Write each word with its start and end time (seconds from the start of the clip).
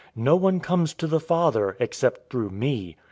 No 0.15 0.35
one 0.35 0.61
comes 0.61 0.95
to 0.95 1.05
the 1.05 1.19
Father, 1.19 1.77
except 1.79 2.31
through 2.31 2.49
me. 2.49 2.95